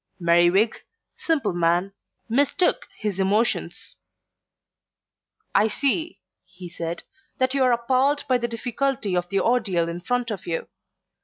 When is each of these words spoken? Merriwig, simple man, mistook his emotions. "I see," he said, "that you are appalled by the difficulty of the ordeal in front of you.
Merriwig, 0.19 0.81
simple 1.15 1.53
man, 1.53 1.93
mistook 2.27 2.87
his 2.97 3.19
emotions. 3.19 3.97
"I 5.53 5.67
see," 5.67 6.19
he 6.43 6.67
said, 6.69 7.03
"that 7.37 7.53
you 7.53 7.61
are 7.63 7.71
appalled 7.71 8.23
by 8.27 8.39
the 8.39 8.47
difficulty 8.47 9.15
of 9.15 9.29
the 9.29 9.41
ordeal 9.41 9.87
in 9.87 10.01
front 10.01 10.31
of 10.31 10.47
you. 10.47 10.67